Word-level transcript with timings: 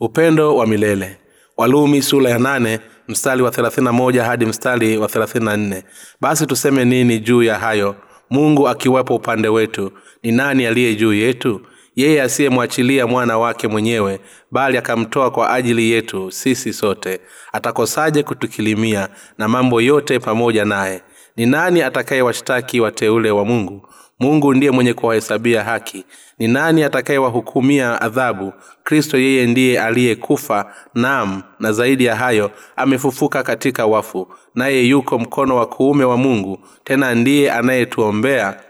upendo 0.00 0.56
wa 0.56 0.66
milele. 0.66 1.16
Walumi 1.56 2.02
sula 2.02 2.30
ya 2.30 2.38
nane 2.38 2.80
mstari 3.08 3.42
wa 3.42 3.50
31 3.50 4.20
hadi 4.24 4.46
mstari 4.46 4.96
wa 4.98 5.06
34 5.08 5.82
basi 6.20 6.46
tuseme 6.46 6.84
nini 6.84 7.18
juu 7.18 7.42
ya 7.42 7.58
hayo? 7.58 7.96
Mungu 8.30 8.68
akiwepo 8.68 9.14
upande 9.14 9.48
wetu 9.48 9.92
ni 10.22 10.32
nani 10.32 10.66
aliye 10.66 10.94
juu 10.94 11.12
yetu? 11.14 11.60
Yeye 11.96 12.22
asiyemwachilia 12.22 13.06
mwana 13.06 13.38
wake 13.38 13.68
mwenyewe 13.68 14.20
bali 14.50 14.78
akamtoa 14.78 15.30
kwa 15.30 15.52
ajili 15.52 15.90
yetu 15.90 16.30
sisi 16.30 16.72
sote. 16.72 17.20
Atakosaje 17.52 18.22
kutukilimia 18.22 19.08
na 19.38 19.48
mambo 19.48 19.80
yote 19.80 20.18
pamoja 20.18 20.64
naye? 20.64 21.02
Ni 21.36 21.46
nani 21.46 21.82
atakayewashtaki 21.82 22.80
wateule 22.80 23.30
wa 23.30 23.44
mungu 23.44 23.88
mungu 24.20 24.54
ndiye 24.54 24.70
mwenye 24.72 24.94
kuwahesabia 24.94 25.64
haki. 25.64 26.04
Ni 26.38 26.48
nani 26.48 26.82
atakayewahukumia 26.82 28.00
adhabu? 28.00 28.52
Kristo 28.84 29.18
yeye 29.18 29.46
ndiye 29.46 29.80
aliyekufa. 29.80 30.74
Nam 30.94 31.42
na 31.60 31.72
zaidi 31.72 32.04
ya 32.04 32.16
hayo 32.16 32.50
amefufuka 32.76 33.42
katika 33.42 33.86
wafu. 33.86 34.28
Naye 34.54 34.82
yuko 34.84 35.18
mkono 35.18 35.56
wa 35.56 35.66
kuume 35.66 36.04
wa 36.04 36.16
mungu 36.16 36.58
tena 36.84 37.14
ndiye 37.14 37.52
anayetuombea 37.52 38.60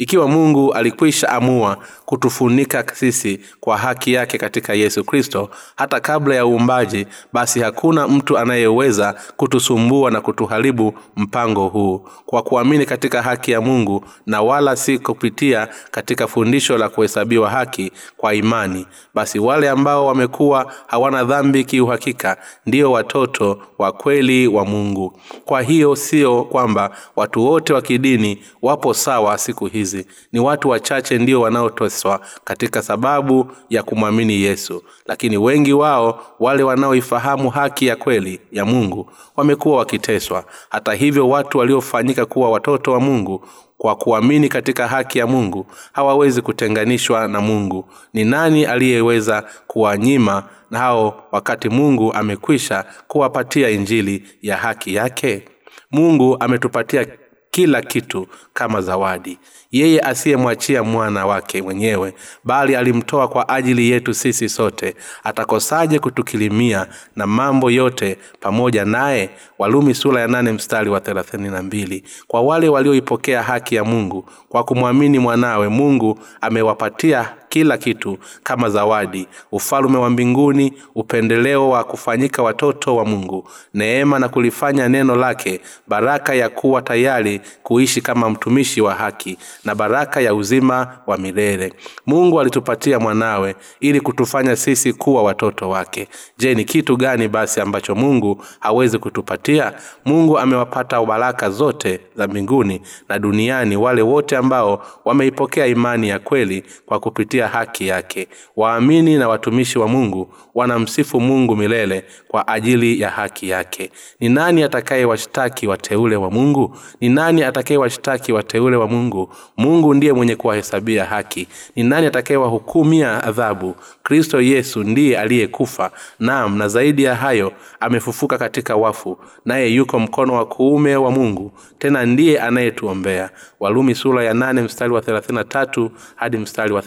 ikiwa 0.00 0.28
mungu 0.28 0.72
alikwisha 0.74 1.28
amua 1.28 1.76
kutufunika 2.04 2.84
sisi 2.94 3.40
kwa 3.60 3.78
haki 3.78 4.12
yake 4.12 4.38
katika 4.38 4.74
yesu 4.74 5.04
kristo 5.04 5.50
hata 5.76 6.00
kabla 6.00 6.34
ya 6.34 6.46
uumbaji 6.46 7.06
basi 7.32 7.60
hakuna 7.60 8.08
mtu 8.08 8.38
anayeweza 8.38 9.14
kutusumbua 9.36 10.10
na 10.10 10.20
kutuharibu 10.20 10.94
mpango 11.16 11.68
huu. 11.68 12.06
Kwa 12.26 12.42
kuamini 12.42 12.86
katika 12.86 13.22
haki 13.22 13.50
ya 13.52 13.60
mungu 13.60 14.04
na 14.26 14.42
wala 14.42 14.76
si 14.76 14.98
kupitia 14.98 15.68
katika 15.90 16.26
fundisho 16.26 16.78
la 16.78 16.88
kuhesabiwa 16.88 17.50
haki 17.50 17.92
kwa 18.16 18.34
imani 18.34 18.86
basi 19.14 19.38
wale 19.38 19.68
ambao 19.70 20.06
wamekuwa 20.06 20.72
hawana 20.86 21.24
dhambi 21.24 21.64
kiuhakika 21.64 22.36
ndio 22.66 22.92
watoto 22.92 23.58
wa 23.78 23.92
kweli 23.92 24.46
wa 24.48 24.64
mungu. 24.64 25.18
Kwa 25.44 25.62
hiyo 25.62 25.96
sio 25.96 26.44
kwamba 26.44 26.90
watu 27.16 27.44
wote 27.46 27.72
wa 27.72 27.82
kidini 27.82 28.42
wapo 28.62 28.94
sawa 28.94 29.38
siku 29.38 29.66
hizi 29.66 29.89
ni 30.32 30.40
watu 30.40 30.68
wachache 30.68 31.18
ndio 31.18 31.40
wanaoteswa 31.40 32.20
katika 32.44 32.82
sababu 32.82 33.50
ya 33.70 33.82
kumwamini 33.82 34.42
yesu. 34.42 34.82
Lakini 35.06 35.36
wengi 35.36 35.72
wao 35.72 36.22
wale 36.40 36.62
wanaoifahamu 36.62 37.50
haki 37.50 37.86
ya 37.86 37.96
kweli 37.96 38.40
ya 38.52 38.64
mungu 38.64 39.10
wamekuwa 39.36 39.76
wakiteswa. 39.76 40.44
Hata 40.70 40.92
hivyo 40.94 41.28
watu 41.28 41.58
waliofanyika 41.58 42.26
kuwa 42.26 42.50
watoto 42.50 42.92
wa 42.92 43.00
mungu 43.00 43.44
kwa 43.78 43.96
kuamini 43.96 44.48
katika 44.48 44.88
haki 44.88 45.18
ya 45.18 45.26
mungu 45.26 45.66
hawawezi 45.92 46.42
kutenganishwa 46.42 47.28
na 47.28 47.40
mungu. 47.40 47.84
Ni 48.14 48.24
nani 48.24 48.64
aliyeweza 48.64 49.44
kuwanyima 49.66 50.44
nao 50.70 51.24
wakati 51.32 51.68
mungu 51.68 52.12
amekwisha 52.12 52.84
kuwapatia 53.08 53.70
injili 53.70 54.24
ya 54.42 54.56
haki 54.56 54.94
yake? 54.94 55.44
Mungu 55.90 56.36
ametupatia 56.40 57.06
kila 57.50 57.82
kitu 57.82 58.26
kama 58.54 58.80
zawadi. 58.80 59.38
Yeye 59.72 60.00
asiyemwachia 60.00 60.82
mwana 60.82 61.26
wake 61.26 61.62
mwenyewe 61.62 62.14
bali 62.44 62.76
alimtoa 62.76 63.28
kwa 63.28 63.48
ajili 63.48 63.90
yetu 63.90 64.14
sisi 64.14 64.48
sote. 64.48 64.94
Atakosaje 65.24 65.98
kutukilimia 65.98 66.86
na 67.16 67.26
mambo 67.26 67.70
yote 67.70 68.18
pamoja 68.40 68.84
naye? 68.84 69.30
Walumi 69.58 69.94
sura 69.94 70.20
ya 70.20 70.28
nane 70.28 70.52
mstari 70.52 70.90
wa 70.90 71.00
thelathini 71.00 71.48
na 71.48 71.62
mbili. 71.62 72.04
Kwa 72.26 72.40
wale 72.40 72.68
walioipokea 72.68 73.42
haki 73.42 73.74
ya 73.74 73.84
mungu 73.84 74.24
kwa 74.48 74.64
kumwamini 74.64 75.18
mwanawe 75.18 75.68
mungu 75.68 76.18
amewapatia 76.40 77.28
kila 77.50 77.78
kitu 77.78 78.18
kama 78.42 78.70
zawadi 78.70 79.26
ufalume 79.52 79.98
wa 79.98 80.10
mbinguni 80.10 80.72
upendeleo 80.94 81.68
wa 81.70 81.84
kufanyika 81.84 82.42
watoto 82.42 82.96
wa 82.96 83.04
mungu 83.04 83.48
neema 83.74 84.18
na 84.18 84.28
kulifanya 84.28 84.88
neno 84.88 85.16
lake 85.16 85.60
baraka 85.88 86.34
ya 86.34 86.48
kuwa 86.48 86.82
tayari 86.82 87.40
kuishi 87.62 88.00
kama 88.00 88.30
mtumishi 88.30 88.80
wa 88.80 88.94
haki 88.94 89.38
na 89.64 89.74
baraka 89.74 90.20
ya 90.20 90.34
uzima 90.34 90.98
wa 91.06 91.18
milele. 91.18 91.72
Mungu 92.06 92.40
alitupatia 92.40 92.98
mwanawe 92.98 93.54
ili 93.80 94.00
kutufanya 94.00 94.56
sisi 94.56 94.92
kuwa 94.92 95.22
watoto 95.22 95.68
wake. 95.68 96.08
Je 96.38 96.54
ni 96.54 96.64
kitu 96.64 96.96
gani 96.96 97.28
basi 97.28 97.60
ambacho 97.60 97.94
mungu 97.94 98.44
hawezi 98.60 98.98
kutupatia? 98.98 99.72
Mungu 100.04 100.38
amewapata 100.38 101.02
baraka 101.04 101.50
zote 101.50 102.00
za 102.16 102.28
mbinguni 102.28 102.80
na 103.08 103.18
duniani 103.18 103.76
wale 103.76 104.02
wote 104.02 104.36
ambao 104.36 104.86
wameipokea 105.04 105.66
imani 105.66 106.08
ya 106.08 106.18
kweli 106.18 106.64
kwa 106.86 107.00
kupitia 107.00 107.39
haki 107.48 107.86
yake. 107.86 108.28
Waamini 108.56 109.16
na 109.16 109.28
watumishi 109.28 109.78
wa 109.78 109.88
mungu 109.88 110.34
wanamsifu 110.54 111.20
mungu 111.20 111.56
milele 111.56 112.04
kwa 112.28 112.48
ajili 112.48 113.00
ya 113.00 113.10
haki 113.10 113.48
yake. 113.48 113.90
Ni 114.20 114.28
nani 114.28 114.62
atakayewashtaki 114.62 115.66
wateule 115.66 116.16
wa 116.16 116.30
mungu? 116.30 116.76
Ni 117.00 117.08
nani 117.08 117.42
atakayewashtaki 117.42 118.32
wateule 118.32 118.76
wa 118.76 118.86
mungu? 118.88 119.32
Mungu 119.56 119.94
ndiye 119.94 120.12
mwenye 120.12 120.36
kuwahesabia 120.36 121.04
haki. 121.04 121.48
Ni 121.76 121.82
nani 121.82 122.06
atakayewahukumia 122.06 123.24
adhabu? 123.24 123.74
Kristo 124.02 124.40
yesu 124.40 124.84
ndiye 124.84 125.18
aliyekufa. 125.18 125.90
Nam 126.18 126.58
na 126.58 126.68
zaidi 126.68 127.02
ya 127.02 127.14
hayo 127.14 127.52
amefufuka 127.80 128.38
katika 128.38 128.76
wafu 128.76 129.18
naye 129.44 129.68
yuko 129.68 129.98
mkono 130.00 130.34
wa 130.34 130.46
kuume 130.46 130.96
wa 130.96 131.10
mungu 131.10 131.52
tena 131.78 132.06
ndiye 132.06 132.40
anayetuombea. 132.40 133.30
Walumi 133.60 133.94
sura 133.94 134.24
ya 134.24 134.32
8 134.34 134.62
mstari 134.62 134.92
wa 134.92 135.00
33 135.00 135.90
hadi 136.16 136.36
mstari 136.36 136.72
wa 136.72 136.80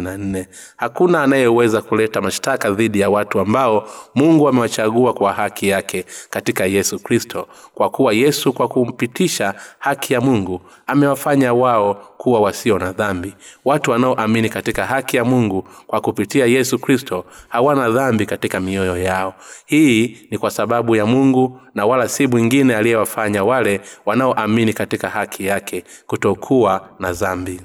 34 0.00 0.46
hakuna 0.76 1.22
anayeweza 1.22 1.82
kuleta 1.82 2.20
mashtaka 2.20 2.70
dhidi 2.70 3.00
ya 3.00 3.10
watu 3.10 3.40
ambao 3.40 3.88
mungu 4.14 4.48
amewachagua 4.48 5.14
kwa 5.14 5.32
haki 5.32 5.68
yake 5.68 6.04
katika 6.30 6.64
yesu 6.66 6.98
kristo. 6.98 7.48
Kwa 7.74 7.90
kuwa 7.90 8.12
yesu 8.12 8.52
kwa 8.52 8.68
kumpitisha 8.68 9.54
haki 9.78 10.12
ya 10.14 10.20
mungu 10.20 10.60
amewafanya 10.86 11.54
wao 11.54 11.94
kuwa 12.18 12.40
wasio 12.40 12.78
na 12.78 12.92
dhambi. 12.92 13.34
Watu 13.64 13.90
wanaoamini 13.90 14.48
katika 14.48 14.86
haki 14.86 15.16
ya 15.16 15.24
mungu 15.24 15.64
kwa 15.86 16.00
kupitia 16.00 16.46
yesu 16.46 16.78
kristo 16.78 17.24
hawana 17.48 17.90
dhambi 17.90 18.26
katika 18.26 18.60
mioyo 18.60 18.96
yao. 18.98 19.34
Hii 19.66 20.16
ni 20.30 20.38
kwa 20.38 20.50
sababu 20.50 20.96
ya 20.96 21.06
mungu 21.06 21.60
na 21.74 21.86
wala 21.86 22.08
si 22.08 22.26
mwingine 22.26 22.76
aliyewafanya 22.76 23.44
wale 23.44 23.80
wanaoamini 24.06 24.72
katika 24.72 25.08
haki 25.08 25.46
yake 25.46 25.84
kutokuwa 26.06 26.88
na 26.98 27.12
dhambi 27.12 27.60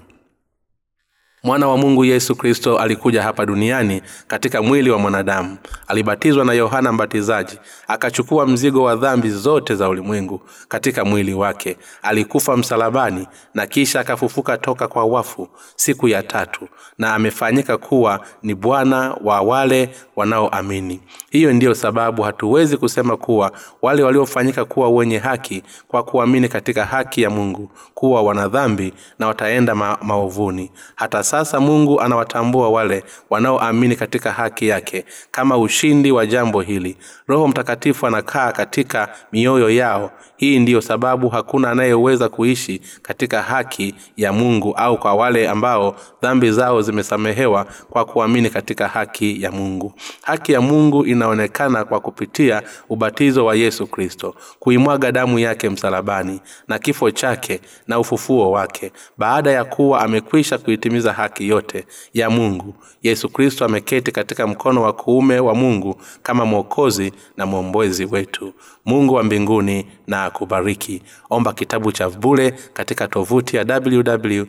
mwana 1.46 1.68
wa 1.68 1.78
mungu 1.78 2.06
yesu 2.06 2.36
kristo 2.36 2.78
alikuja 2.80 3.24
hapa 3.24 3.46
duniani 3.46 4.02
katika 4.28 4.62
mwili 4.62 4.90
wa 4.90 4.98
mwanadamu. 5.00 5.58
Alibatizwa 5.88 6.46
na 6.46 6.54
yohana 6.54 6.92
mbatizaji 6.92 7.59
akachukua 7.88 8.48
mzigo 8.48 8.84
wa 8.84 8.96
dhambi 8.96 9.30
zote 9.30 9.76
za 9.76 9.90
ulimwengu 9.90 10.42
katika 10.68 11.06
mwili 11.06 11.34
wake. 11.34 11.78
Alikufa 12.02 12.58
msalabani 12.58 13.28
na 13.54 13.68
kisha 13.68 14.00
akafufuka 14.00 14.58
toka 14.58 14.88
kwa 14.88 15.06
wafu 15.06 15.48
siku 15.76 16.08
ya 16.08 16.24
tatu 16.24 16.68
na 16.98 17.14
amefanyika 17.16 17.78
kuwa 17.78 18.20
ni 18.44 18.56
bwana 18.56 19.16
wa 19.24 19.42
wale 19.42 19.90
wanaoamini. 20.16 21.02
Hiyo 21.30 21.54
ndiyo 21.54 21.75
sababu 21.75 22.22
hatuwezi 22.22 22.78
kusema 22.78 23.18
kuwa 23.18 23.52
wale 23.81 24.04
waliofanyika 24.04 24.66
kuwa 24.66 24.90
wenye 24.90 25.18
haki 25.18 25.64
kwa 25.88 26.04
kuamini 26.04 26.50
katika 26.50 26.86
haki 26.86 27.22
ya 27.22 27.30
mungu 27.30 27.70
kuwa 27.94 28.22
wanadhambi 28.22 28.94
na 29.20 29.28
wataenda 29.28 29.75
ma 29.75 29.98
maovuni. 30.02 30.72
Hata 30.96 31.24
sasa 31.33 31.59
mungu 31.59 32.01
anawatambua 32.01 32.69
wale 32.69 33.03
wanaoamini 33.29 33.95
katika 33.95 34.31
haki 34.31 34.67
yake 34.67 35.05
kama 35.31 35.57
ushindi 35.57 36.11
wa 36.11 36.25
jambo 36.25 36.61
hili. 36.61 36.97
Roho 37.27 37.47
mtakatifu 37.47 38.07
anakaa 38.07 38.51
katika 38.51 39.09
mioyo 39.31 39.69
yao. 39.69 40.12
Hii 40.38 40.59
ndiyo 40.59 40.81
sababu 40.81 41.30
hakuna 41.30 41.71
anayeweza 41.71 42.30
kuishi 42.30 42.81
katika 43.01 43.41
haki 43.41 43.95
ya 44.18 44.33
mungu 44.33 44.74
au 44.75 44.97
kwa 44.97 45.13
wale 45.13 45.50
ambao 45.50 45.95
dhambi 46.21 46.51
zao 46.51 46.81
zimesamehewa 46.81 47.65
kwa 47.89 48.06
kuamini 48.06 48.50
katika 48.50 48.88
haki 48.88 49.41
ya 49.44 49.51
mungu. 49.51 49.94
Haki 50.21 50.51
ya 50.53 50.62
mungu 50.62 51.06
inaonekana 51.06 51.86
kwa 51.86 52.00
kupitia 52.00 52.62
ubatizo 52.89 53.45
wa 53.45 53.56
yesu 53.56 53.88
kristo 53.88 54.36
kuimwaga 54.59 55.12
damu 55.12 55.39
yake 55.39 55.69
msalabani 55.69 56.39
na 56.68 56.79
kifo 56.79 57.12
chake 57.12 57.59
na 57.88 58.00
ufufuo 58.00 58.51
wake. 58.51 58.91
Baada 59.18 59.51
ya 59.51 59.65
kuwa 59.65 60.01
amekwisha 60.01 60.57
kuitimiza 60.57 61.13
haki 61.24 61.48
yote 61.48 61.86
ya 62.14 62.30
mungu. 62.30 62.74
Yesu 63.04 63.30
kristo 63.30 63.66
ameketi 63.66 64.12
katika 64.12 64.48
mkono 64.48 64.81
wa 64.81 64.94
kuume 64.94 65.40
wa 65.40 65.56
mungu 65.56 65.96
kama 66.24 66.46
mwokozi 66.46 67.14
na 67.38 67.46
mwombezi 67.46 68.06
wetu. 68.06 68.54
Mungu 68.86 69.14
wa 69.14 69.24
mbinguni 69.24 69.86
na 70.08 70.24
akubariki. 70.25 71.02
Omba 71.30 71.54
kitabu 71.54 71.92
cha 71.92 72.10
bule 72.10 72.52
katika 72.74 73.08
tovuti 73.08 73.56
ya 73.58 73.66
www 73.86 74.44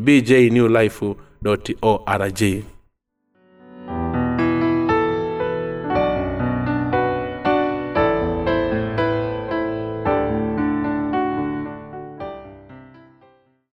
bjnewlife 0.00 1.14
org 1.82 2.62